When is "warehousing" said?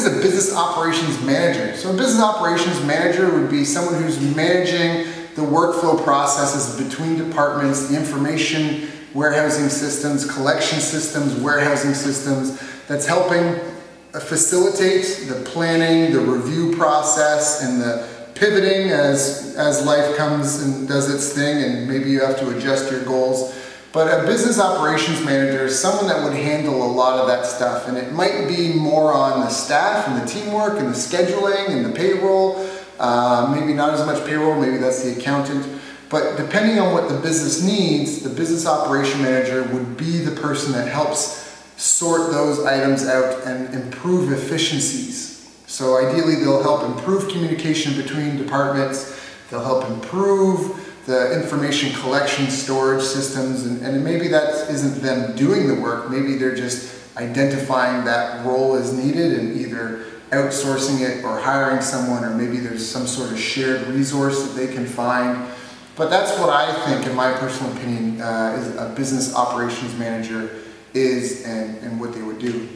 9.14-9.68, 11.34-11.94